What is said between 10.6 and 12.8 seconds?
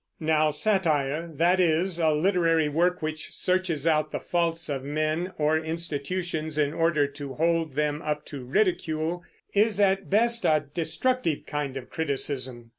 destructive kind of criticism.